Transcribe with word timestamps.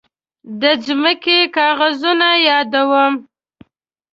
د 0.61 0.63
ځمکې 0.85 1.37
کاغذونه 1.55 2.29
يادوم. 2.47 3.13